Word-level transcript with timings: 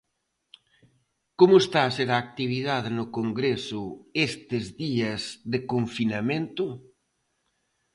Como 1.39 1.55
está 1.63 1.81
ser 1.97 2.09
a 2.13 2.21
actividade 2.25 2.89
no 2.97 3.05
Congreso 3.17 3.83
estes 4.29 4.65
días 4.83 5.21
de 5.51 5.59
confinamento? 5.71 6.65